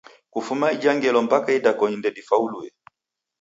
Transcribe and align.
Kufuma 0.33 0.65
ija 0.75 0.91
ngelo 0.95 1.19
mpaka 1.27 1.49
idakoni 1.59 1.95
ndedifauluye. 1.99 2.69